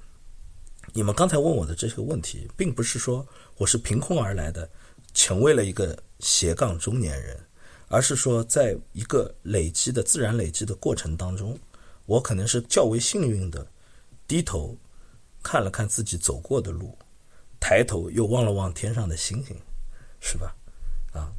[0.94, 4.70] 你们刚才问我的这些问题，并不是说我是凭空而来的。
[5.12, 7.40] 成为了一个斜杠中年人，
[7.88, 11.58] 而是说，在一个累积的自然累积的过程当中，
[12.06, 13.66] 我可能是较为幸运的，
[14.28, 14.78] 低头
[15.42, 16.98] 看了看自己走过的路，
[17.60, 19.56] 抬头又望了望天上的星星，
[20.20, 20.56] 是吧？
[21.14, 21.32] 啊，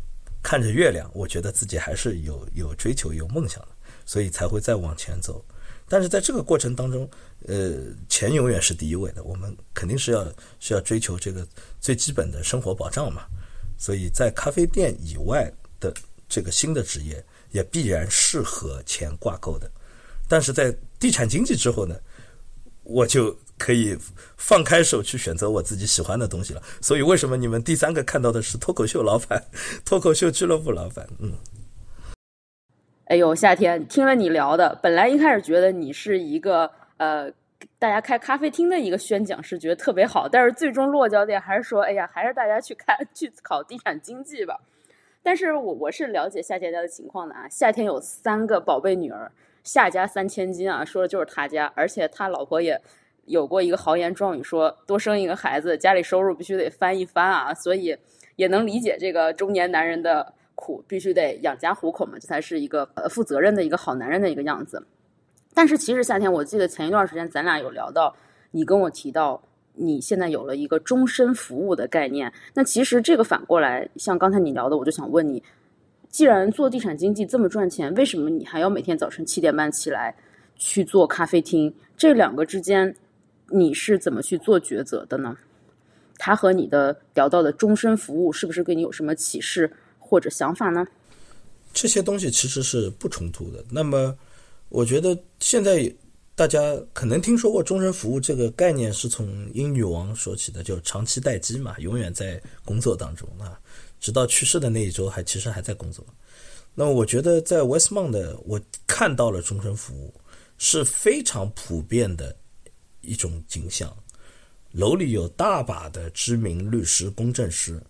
[0.42, 3.68] 看着月亮，我觉得自己还是有有追求、有梦想的，
[4.06, 5.44] 所以才会再往前走。
[5.86, 7.08] 但是在这个过程当中，
[7.46, 10.24] 呃，钱永远是第一位的，我们肯定是要
[10.60, 11.46] 是要追求这个
[11.80, 13.26] 最基本的生活保障嘛。
[13.80, 15.92] 所以在咖啡店以外的
[16.28, 19.68] 这个新的职业，也必然是和钱挂钩的。
[20.28, 21.96] 但是在地产经济之后呢，
[22.84, 23.96] 我就可以
[24.36, 26.62] 放开手去选择我自己喜欢的东西了。
[26.82, 29.42] 所以为什么你们第三个看到的是脱口秀老板、
[29.84, 31.08] 脱口秀俱乐部老板？
[31.18, 31.32] 嗯。
[33.06, 37.32] 哎呦，夏天听了你聊的，本来一开始觉得你是一个呃，
[37.78, 44.58] 大家开咖啡厅的一个宣讲是觉得特别好，但是最终落脚点还是说，哎呀，还是大家去看去考地产经济吧。
[45.22, 49.30] 但是我我是了解夏家家的情况的啊，夏天有三个宝贝女儿，
[49.64, 52.80] 夏家三千金啊，说的就是他家，而且他老婆也
[53.24, 57.96] 有过一个豪言壮语，说多生一个孩子，家里收入必须得翻一番啊，所以
[58.36, 60.34] 也能理解这个中年男人的。
[60.56, 64.86] 苦必须得养家糊口嘛，这才是一个负责任的一个好男人的一个样子。
[65.52, 68.14] 但是其实夏天，我记得前一段时间咱俩有聊到，
[68.50, 69.42] 你跟我提到
[69.74, 72.32] 你现在有了一个终身服务的概念。
[72.54, 75.42] 那其实这个反过来，像刚才你聊的，我就想问你，
[76.08, 80.14] 既然做地产经济这么赚钱，为什么你还要每天早晨七点半起来
[80.56, 81.72] 去做咖啡厅？
[81.96, 82.94] 这两个之间
[83.48, 85.36] 你是怎么去做抉择的呢？
[86.16, 89.70] 他和你的聊到的终身服务是不是给你有什么启示？
[89.98, 90.86] 或者想法呢？
[91.72, 93.64] 这些东西其实是不冲突的。
[93.70, 94.12] 那么，
[94.70, 95.94] 我觉得现在
[96.34, 96.58] 大家
[96.94, 103.60] 可能听说过终身服务这个概念，是从英女王说起的，就长期待机嘛，永远在工作当中啊，
[104.00, 106.02] 直到去世的那一周还其实还在工作。
[106.74, 110.14] 那么，我觉得在 Westmont 的，我看到了终身服务
[110.56, 112.34] 是非常普遍的
[113.00, 113.94] 一种景象。
[114.70, 117.82] 楼里有大把的知名律师、公证师。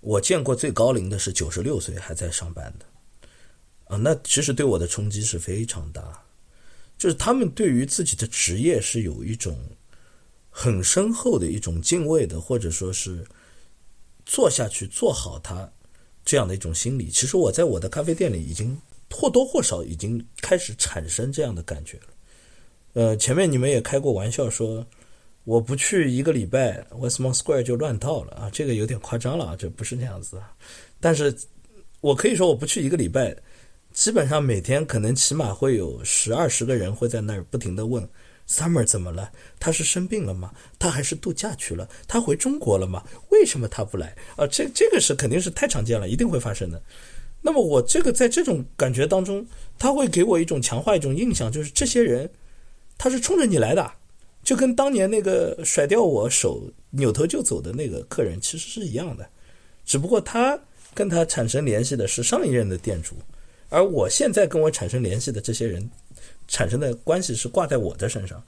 [0.00, 2.84] 我见过最高龄的是九十六岁还在上班的，
[3.98, 6.22] 那其实对我的冲击是非常大，
[6.96, 9.56] 就是他们对于自己的职业是有一种
[10.50, 13.24] 很深厚的一种敬畏的，或者说是
[14.24, 15.70] 做下去做好它
[16.24, 17.08] 这样的一种心理。
[17.08, 18.76] 其实我在我的咖啡店里已经
[19.10, 22.06] 或多或少已经开始产生这样的感觉了。
[22.94, 24.86] 呃，前面你们也开过玩笑说。
[25.46, 28.48] 我不去一个礼拜，Westmont Square 就乱套了啊！
[28.50, 30.50] 这个有点夸张了啊，这不是那样子啊。
[30.98, 31.36] 但是，
[32.00, 33.36] 我可以说我不去一个礼拜，
[33.94, 38.06] 基本上每天可能起码会有十二十个人会在那儿不停的问
[38.48, 39.30] ：Summer 怎么了？
[39.60, 40.52] 他是生病了吗？
[40.80, 41.88] 他还是度假去了？
[42.08, 43.04] 他回中国了吗？
[43.30, 44.12] 为什么他不来？
[44.34, 46.82] 啊，这这个是肯定是太常见了，一定会发生的。
[47.40, 49.46] 那么我这个在这种感觉当中，
[49.78, 52.28] 他会给我一种强化一种印象，就是这些人
[52.98, 53.88] 他是冲着你来的。
[54.42, 59.24] 就跟当年那个甩掉我手、扭头就走的那个客人其实是一样的，
[59.86, 60.58] 只不过他
[60.92, 63.14] 跟他产生联系的是上一任的店主，
[63.74, 65.90] 而我现在跟我产生联系的这些人
[66.46, 68.40] 产生的关系是挂在我的身上。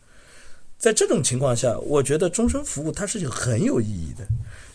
[0.79, 4.25] 在这种情况下，我觉得终身服务它是有很有意义的。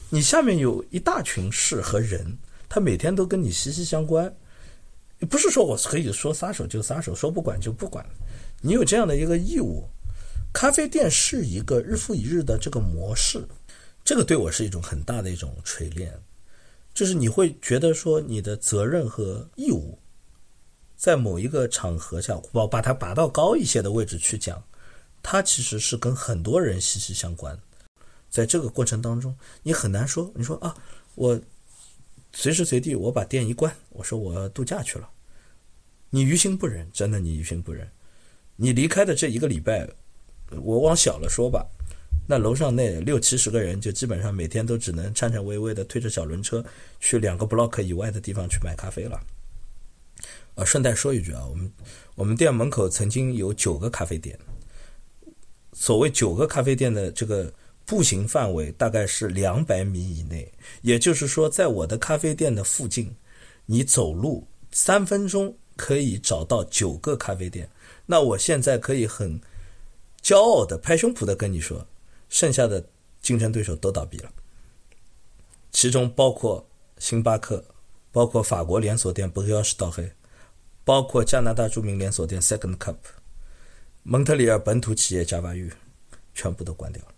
[0.10, 2.38] 你下面有一大群事和人，
[2.68, 4.36] 他每天都跟你息息相关，
[5.30, 8.06] 不是说我可以说撒手就撒手，说不管就不管，
[8.60, 9.86] 你有这样的一个义务。
[10.52, 13.42] 咖啡店是一个日复一日的这个模式，
[14.04, 16.12] 这个对我是一种很大的一种锤炼，
[16.94, 19.98] 就是你会觉得说你的责任和义务，
[21.02, 24.64] 在某一个场合下，我把它拔到高一些的位置去讲，
[25.24, 27.60] 它其实是跟很多人息息相关。
[28.30, 30.76] 在这个过程当中，你很难说，你说啊，
[31.16, 31.42] 我
[32.34, 35.10] 随时随地我把店一关，我说我度假去了，
[36.12, 37.90] 你于心不忍，真的你于心不忍，
[38.56, 39.90] 你离开的这一个礼拜。
[40.62, 41.66] 我往小了说吧，
[42.28, 46.64] 那楼上那六七十个人就基本上每天都只能颤颤巍巍的推着小轮车
[47.00, 49.20] 去两个 block 以外的地方去买咖啡了。
[50.56, 51.72] 呃，顺带说一句啊，我们
[52.16, 54.38] 我们店门口曾经有九个咖啡店，
[55.74, 57.52] 所谓九个咖啡店的这个
[57.86, 63.16] 步行范围大概是两百米以内，也就是说，在我的咖啡店的附近，
[63.66, 67.70] 你走路三分钟可以找到九个咖啡店。
[68.06, 69.40] 那我现在可以很。
[70.22, 71.84] 骄傲的拍胸脯的跟你说，
[72.30, 72.86] 剩下的
[73.24, 74.32] 竞争对手都倒闭了，
[75.72, 76.64] 其中包括
[77.00, 77.66] 星巴克，
[78.12, 80.08] 包括法国连锁店布里奥士道黑，
[80.84, 82.96] 包括加拿大著名连锁店 Second Cup，
[84.04, 85.72] 蒙特利尔本土企业加巴玉，
[86.34, 87.14] 全部都关掉了。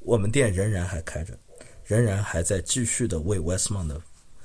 [0.00, 1.38] 我们店仍然还开着，
[1.84, 4.00] 仍然还在继续的为 Westmont 的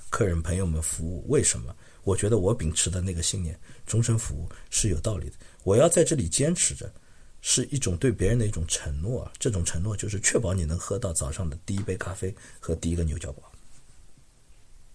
[0.10, 1.26] 客人朋友们服务。
[1.30, 1.76] 为什么？
[2.04, 5.36] 我觉得我秉持的那个信念，终身服务是有道理的。
[5.63, 6.91] 我要在这里坚持着。
[7.41, 13.41] 是一种对别人的一种承诺，这种承诺就是确保你能喝到早上的第一杯咖啡和第一个牛角包。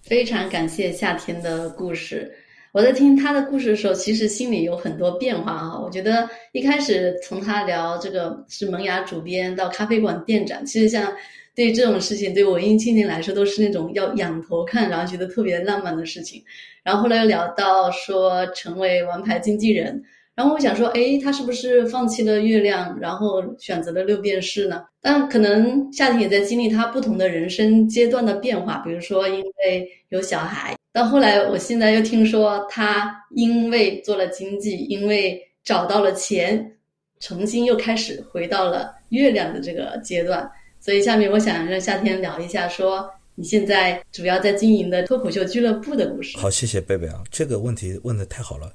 [0.03, 2.37] 非常感谢夏天的故事，
[2.74, 5.80] 我在听他的故事的时候，其实心里有很多变化啊。
[5.80, 11.12] 我觉得一开始从他聊这个是萌芽主编到咖啡馆店长，其实像
[11.54, 16.42] 对这种事情，对文艺青年来说都是那种要仰头看，然后觉得特别浪漫的事情。
[16.82, 20.02] 然后后来又聊到说成为王牌经纪人，
[20.34, 24.82] 然后我想说，哎，他是不是放弃了月亮，然后选择了六便士呢？
[25.00, 36.78] 但可能夏天也在经历他不同的人生阶段的变化，比如说因为有小孩，到后来我现在又听说他因为做了经济，因为找到了钱，
[37.18, 40.48] 重新又开始回到了月亮的这个阶段。
[40.78, 46.38] 所以下面我想让夏天聊一下，说你现在主要在经营的脱口秀俱乐部的故事。
[46.38, 48.72] 好，谢谢贝贝啊，这个问题问的太好了。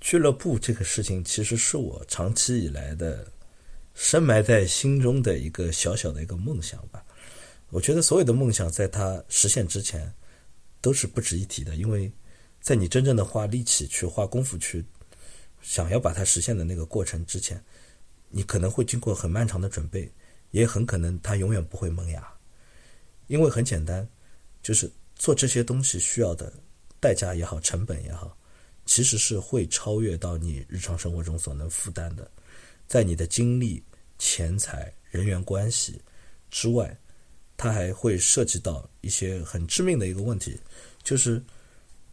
[0.00, 3.26] 俱乐部这个事情，其实是我长期以来的
[3.94, 7.04] 深埋在心中的一个小小的一个梦想吧。
[7.68, 10.10] 我觉得所有的梦想在它实现之前
[10.82, 12.12] 都是不值一提的，因为
[12.60, 14.84] 在你真正的花力气去花功夫去
[15.62, 17.58] 想要把它实现的那个过程之前，
[18.28, 20.12] 你可能会经过很漫长的准备。
[20.52, 22.30] 也很可能它永远不会萌芽，
[23.26, 24.06] 因为很简单，
[24.62, 26.52] 就是做这些东西需要的
[27.00, 28.36] 代价也好，成本也好，
[28.84, 32.30] 其实是会超越到你日常生活中所能负担的。
[32.86, 33.82] 在你的精力、
[34.18, 35.98] 钱财、人员关系
[36.50, 36.94] 之外，
[37.56, 40.58] 它还会涉及到一些很致命的一个问题，
[41.02, 41.42] 就是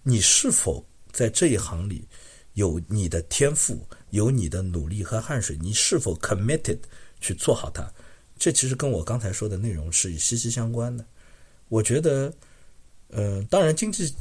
[0.03, 2.07] 你是否在这一行里
[2.53, 3.79] 有你的天赋、
[4.11, 6.77] 有你的努力和汗水，你是否 committed
[7.19, 7.89] 去做好它。
[8.37, 11.05] 这其实跟我刚才说的内容是息息相关的。
[11.67, 12.33] 我觉得，
[13.09, 14.13] 呃，当然经济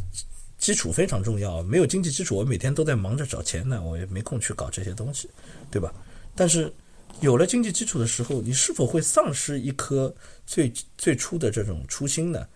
[0.58, 5.30] 基础非常重要，没有经济基础，我每天都在忙着找钱呢，我也没空去搞这些东西，
[5.70, 5.94] 对吧？
[6.34, 6.72] 但是
[7.20, 10.14] 有了经济基础的时候，你是否会丧失一颗
[10.46, 12.46] 最最初的这种初心呢？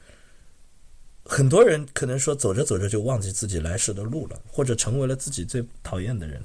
[1.24, 6.42] 很多人可能说，走着走着就忘记自己来时的路了，或者成为了自己最讨厌的人，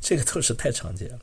[0.00, 1.20] 这个都是太常见了。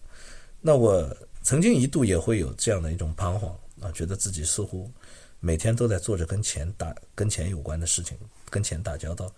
[0.62, 1.16] 那我。
[1.42, 4.92] 曾经一度也会有这样的一种彷徨啊，觉得自己似乎
[5.40, 8.16] 每天都在做着跟钱打、跟钱有关的事情，
[8.50, 9.34] 跟钱打交道，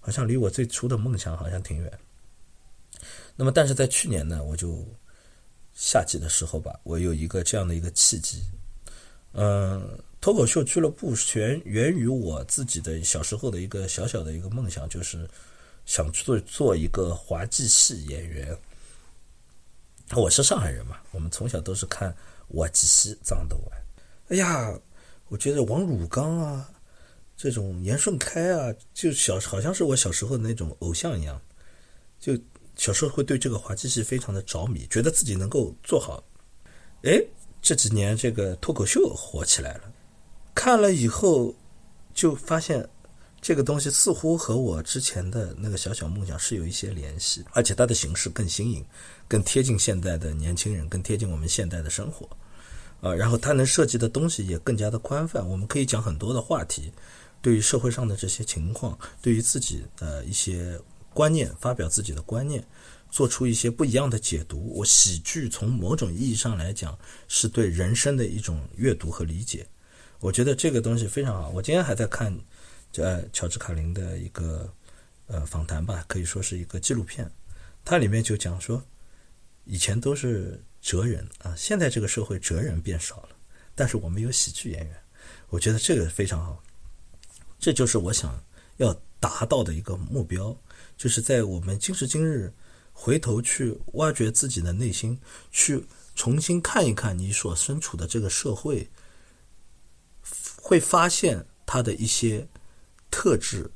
[0.00, 1.98] 好像离我最初的梦想好像挺远。
[3.36, 4.82] 那么，但是在去年呢，我就
[5.74, 8.42] 夏季的时候吧，我有一个这样的一个契机，
[9.32, 15.28] 嗯，脱口秀俱乐部源源于我自己的小时候的一个小小的一个梦想，就是
[15.86, 18.56] 想做做一个滑稽戏演员。
[20.14, 22.14] 我是上海人嘛，我们从小都是看
[22.48, 23.82] 滑稽戏长大的。
[24.28, 24.78] 哎呀，
[25.28, 26.70] 我觉得王汝刚啊，
[27.36, 31.40] 这种严顺开啊，就小好像是我小时候的那种偶像一样，
[32.20, 32.38] 就
[32.76, 36.22] 小时候会对这个滑稽戏非常的着迷，觉得自己能够做好。
[37.02, 37.22] 哎，
[37.60, 39.92] 这几年这个脱口秀火起来了，
[40.54, 41.54] 看了以后
[42.14, 42.88] 就发现。
[43.44, 48.86] 这个东西似乎和我之前的那个小小梦想是有一些联系，而且它的形式更新颖，
[49.26, 52.24] 更贴近现代的年轻人，更贴近我们现代的生活，
[53.00, 56.92] 啊，然后它能涉及的东西也更加的宽泛，我们可以讲很多的话题，
[57.40, 60.78] 对于社会上的这些情况，对于自己的一些
[61.14, 62.66] 观念，发表自己的观念，
[63.10, 64.72] 做出一些不一样的解读。
[64.76, 66.98] 我喜剧从某种意义上来讲，
[67.28, 69.66] 是对人生的一种阅读和理解，
[70.20, 71.48] 我觉得这个东西非常好。
[71.50, 72.36] 我今天还在看。
[72.96, 74.70] 呃乔治卡林的一个
[75.26, 77.26] 呃访谈吧，可以说是一个纪录片。
[77.86, 78.84] 它里面就讲说，
[79.64, 83.30] 以前都是哲人啊，现在这个社会哲人变少了，
[83.74, 84.94] 但是我们有喜剧演员，
[85.48, 86.62] 我觉得这个非常好。
[87.58, 88.38] 这就是我想
[88.76, 90.54] 要达到的一个目标，
[91.02, 92.54] 就是在我们今时今日
[92.92, 95.18] 回头去挖掘自己的内心，
[95.50, 95.84] 去
[96.14, 98.88] 重新看一看你所身处的这个社会，
[100.54, 102.46] 会发现它的一些。
[103.10, 103.68] 特质，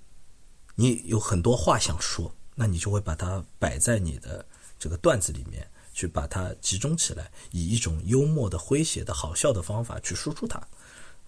[0.77, 4.47] 你有很多话想说，那你就会把它摆在你的
[4.79, 10.65] 这个段子里面，去把它集中起来，以一种幽默的、诙谐的、好笑的方法去输出它。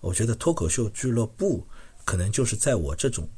[0.00, 1.66] 我觉得脱口秀俱乐部
[2.04, 3.28] 可能就是在我这种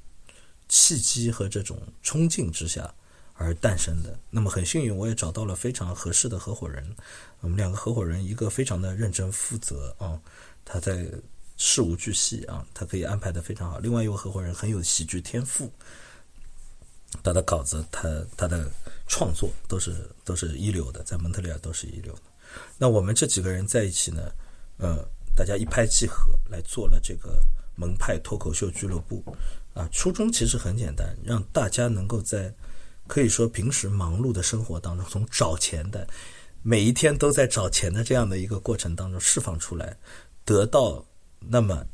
[0.71, 2.91] 契机和这种冲劲之下
[3.35, 4.19] 而诞生的。
[4.31, 6.97] 那么很幸运，我也找到了非常合适的合伙人。
[7.41, 10.19] 我们两个合伙人，一个非常的认真负责啊，
[10.65, 11.07] 他在。
[11.63, 13.79] 事无巨细啊，他可以安排的非常好。
[13.81, 15.71] 另外一位合伙人很有喜剧天赋，
[17.23, 18.67] 他的稿子、他他的
[19.07, 19.95] 创作都是
[20.25, 22.23] 都是一流的，在蒙特利尔都是一流的。
[22.79, 24.33] 那我们这几个人在一起呢，
[24.79, 25.07] 呃，
[25.37, 27.39] 大家一拍即合来做了这个
[27.77, 29.23] 蒙派脱口秀俱乐部
[29.75, 29.89] 啊。
[29.93, 32.53] 初衷其实很简单，让大家能够在
[33.07, 36.07] 可以说平时忙碌的生活当中，从找钱的
[36.63, 39.97] 每一天都在找钱的这样的一个过程当中释放出来，
[40.45, 41.05] 得到。
[41.43, 41.87] 那么，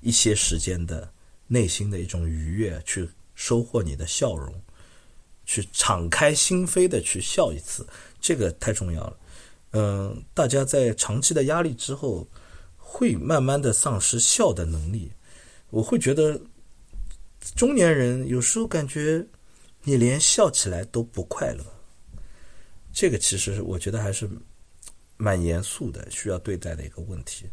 [0.00, 1.10] 一些时间的
[1.46, 4.54] 内心的一种愉悦，去收获你的笑容，
[5.46, 7.86] 去敞开心扉的去笑一次，
[8.20, 9.16] 这个太重要了。
[9.70, 12.28] 嗯，大家在长期的压力之后，
[12.76, 15.10] 会慢慢的丧失笑的能力。
[15.70, 16.38] 我会觉得
[17.54, 19.26] 中年人有时候感觉
[19.82, 21.64] 你连笑起来都不快乐，
[22.92, 24.28] 这个其实我觉得还是
[25.16, 27.46] 蛮严肃的，需要对待的一个问题。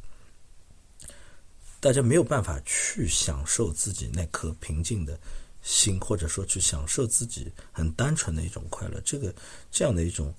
[1.79, 5.19] 大家没有办法去享受自己那颗平静的
[5.61, 9.01] 心，或者说去享受自己很单纯的一种快乐。
[9.01, 9.35] 这个
[9.69, 10.33] 这样的一种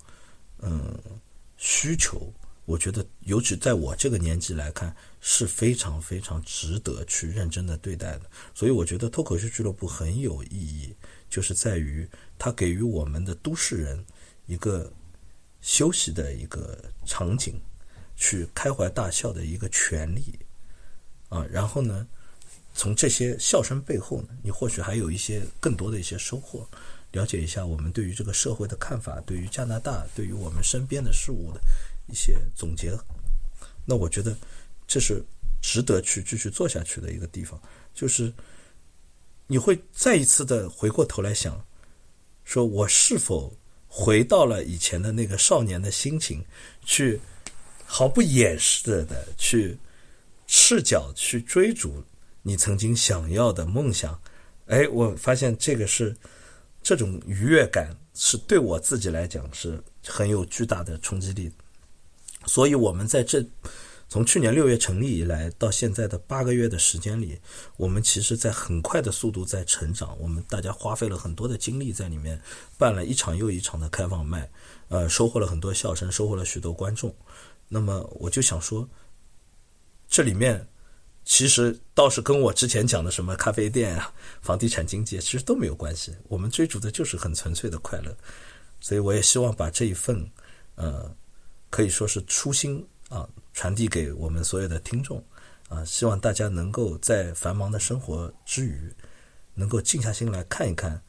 [0.59, 0.99] 嗯
[1.57, 2.33] 需求，
[2.65, 8.21] 我觉得尤其在我这个年纪来看是非常非常值得去认真的对待的。
[8.53, 10.93] 所以我觉得脱口秀俱乐部很有意义，
[11.29, 12.07] 就是在于
[12.37, 14.03] 它给予我们的都市人
[14.47, 14.91] 一个
[15.61, 17.59] 休息的一个场景，
[18.15, 20.37] 去开怀大笑的一个权利。
[21.29, 22.07] 啊，然后呢，
[22.73, 26.67] 从这些笑声背后呢，你或许还有一些更多的一些收获，
[27.11, 31.59] 了解一下我们对于这个社会的看法，对于加拿大，对于我们身边的事物的
[32.07, 32.97] 一些总结。
[33.85, 34.35] 那我觉得
[34.87, 35.23] 这是
[35.61, 37.61] 值得去继续做下去的一个地方，
[37.93, 38.33] 就是
[39.47, 41.63] 你会再一次的回过头来想，
[42.43, 43.55] 说我是否
[43.87, 46.43] 回到了以前的那个少年的心情，
[46.85, 47.19] 去
[47.85, 49.77] 毫不掩饰的去。
[50.47, 52.03] 赤脚去追逐
[52.43, 54.17] 你曾经想要的梦想，
[54.67, 56.15] 哎，我发现这个是
[56.83, 61.51] 这种愉悦感是对我自己来讲是很有巨大的冲击力。
[62.45, 63.45] 所以，我们在这
[64.07, 67.39] 从去年六月成立以来到现在的八个月的时间里，
[67.77, 70.17] 我们其实在很快的速度在成长。
[70.19, 72.41] 我们大家花费了很多的精力在里面，
[72.77, 74.49] 办了一场又一场的开放麦，
[74.89, 77.13] 呃，收获了很多笑声，收获了许多观众。
[77.67, 78.87] 那么，我就想说。
[80.07, 80.65] 这里面
[81.25, 86.15] 其实倒是跟我之前讲的什么咖啡店啊、房地产经济其实都没有关系。
[86.27, 88.15] 我们追逐的就是很纯粹的快乐，
[88.79, 90.23] 所以我也希望把这一份
[90.75, 91.11] 呃
[91.75, 95.21] 可以说是初心啊传递给我们所有的听众
[95.67, 98.89] 啊，希望大家能够在繁忙的生活之余，
[99.53, 101.01] 能够静下心来看一看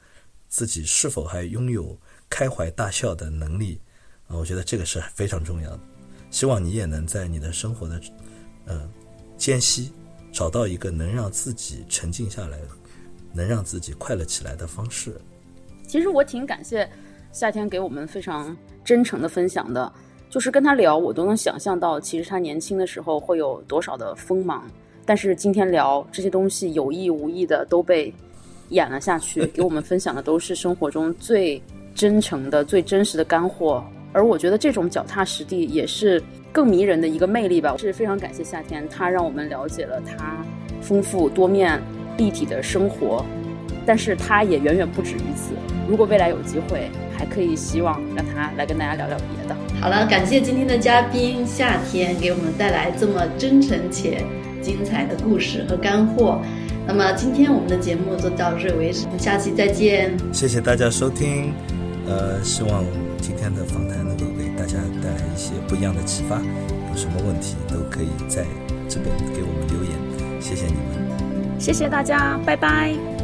[0.49, 1.97] 自己是否还拥有
[2.29, 3.81] 开怀大笑的能力
[4.27, 4.35] 啊。
[4.37, 5.81] 我觉得这个是非常重要的。
[6.33, 8.01] 希望你也能在你的生活的。
[8.67, 8.91] 嗯，
[9.39, 9.93] 间隙
[10.33, 12.59] 找到一个能让自己沉静下来、
[13.33, 15.17] 能让自己快乐起来的方式。
[15.87, 16.91] 其实我挺感谢
[17.31, 19.93] 夏天给我们非常真诚的分享的，
[20.29, 24.65] 就是跟他聊，我都能想象到，其实他年轻的时候会有多少的锋芒。
[25.05, 28.13] 但是今天聊这些东西，有意无意的都被
[28.71, 31.63] 演了下去，给我们分享的都是生活中最
[31.95, 33.85] 真诚的、最真实的干货。
[34.13, 37.77] 而我觉得这种脚踏实地也是更迷人的一个魅力吧。
[37.77, 40.45] 是非常感谢夏天，他让我们了解了他
[40.81, 41.81] 丰富多面、
[42.17, 43.25] 立体的生活。
[43.87, 45.55] 但是他也远远不止于此。
[45.89, 49.57] 如果未来有机会，还可以希望让他来跟大家聊聊别的。
[49.81, 54.25] 好了，感谢今天的嘉宾夏天给我们带来这么真诚且
[54.63, 56.41] 精彩的故事和干货。
[56.87, 60.17] 那么今天我们的节目就到这为止，我们下期再见。
[60.33, 61.53] 谢谢大家收听，
[62.07, 62.85] 呃，希望
[63.21, 64.47] 今天的访谈能够给。
[64.57, 68.43] 大家带来一些不一样的启发，有什么问题都可以在
[68.89, 69.93] 这边给我们留言，
[70.41, 73.16] 谢谢你们，谢谢大家，拜拜。